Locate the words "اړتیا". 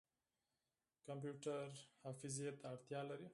2.71-3.01